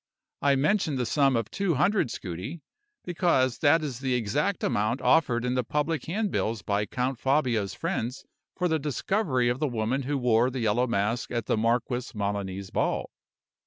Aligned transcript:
I 0.41 0.55
mention 0.55 0.95
the 0.95 1.05
sum 1.05 1.35
of 1.35 1.51
two 1.51 1.75
hundred 1.75 2.07
scudi, 2.09 2.61
because 3.05 3.59
that 3.59 3.83
is 3.83 3.99
the 3.99 4.15
exact 4.15 4.63
amount 4.63 4.99
offered 4.99 5.45
in 5.45 5.53
the 5.53 5.63
public 5.63 6.05
handbills 6.05 6.63
by 6.63 6.87
Count 6.87 7.19
Fabio's 7.19 7.75
friends 7.75 8.25
for 8.57 8.67
the 8.67 8.79
discovery 8.79 9.47
of 9.47 9.59
the 9.59 9.67
woman 9.67 10.01
who 10.01 10.17
wore 10.17 10.49
the 10.49 10.61
yellow 10.61 10.87
mask 10.87 11.29
at 11.29 11.45
the 11.45 11.55
Marquis 11.55 12.13
Melani's 12.15 12.71
ball. 12.71 13.11